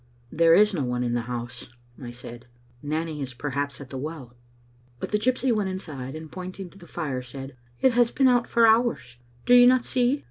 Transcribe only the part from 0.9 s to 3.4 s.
in the house," I said. "Nanny is